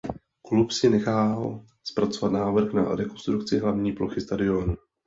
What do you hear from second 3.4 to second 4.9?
hlavní plochy stadionu.